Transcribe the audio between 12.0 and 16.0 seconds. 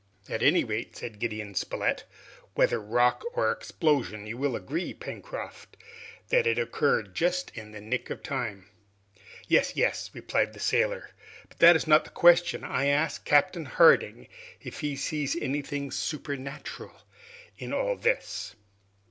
the question. I ask Captain Harding if he sees anything